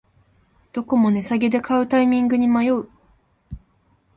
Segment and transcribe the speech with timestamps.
[0.73, 2.89] どこも値下げで買うタイミングに迷う